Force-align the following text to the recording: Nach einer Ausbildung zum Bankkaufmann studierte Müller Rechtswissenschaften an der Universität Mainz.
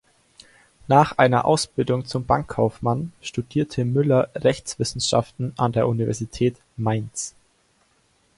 Nach 0.87 1.19
einer 1.19 1.45
Ausbildung 1.45 2.05
zum 2.07 2.25
Bankkaufmann 2.25 3.13
studierte 3.21 3.85
Müller 3.85 4.31
Rechtswissenschaften 4.33 5.53
an 5.57 5.73
der 5.73 5.87
Universität 5.87 6.57
Mainz. 6.75 7.35